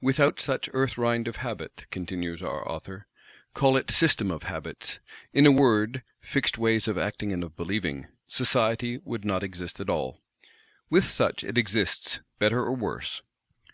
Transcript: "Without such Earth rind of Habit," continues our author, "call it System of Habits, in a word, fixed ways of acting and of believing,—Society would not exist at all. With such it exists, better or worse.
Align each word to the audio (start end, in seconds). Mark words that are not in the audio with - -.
"Without 0.00 0.40
such 0.40 0.70
Earth 0.72 0.96
rind 0.96 1.28
of 1.28 1.36
Habit," 1.36 1.84
continues 1.90 2.40
our 2.42 2.66
author, 2.66 3.06
"call 3.52 3.76
it 3.76 3.90
System 3.90 4.30
of 4.30 4.44
Habits, 4.44 4.98
in 5.34 5.44
a 5.44 5.52
word, 5.52 6.02
fixed 6.22 6.56
ways 6.56 6.88
of 6.88 6.96
acting 6.96 7.34
and 7.34 7.44
of 7.44 7.54
believing,—Society 7.54 9.00
would 9.04 9.26
not 9.26 9.42
exist 9.42 9.80
at 9.80 9.90
all. 9.90 10.22
With 10.88 11.04
such 11.04 11.44
it 11.44 11.58
exists, 11.58 12.20
better 12.38 12.60
or 12.60 12.74
worse. 12.74 13.20